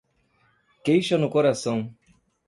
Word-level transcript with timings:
Queixa 0.83 1.15
no 1.15 1.29
coração 1.29 1.95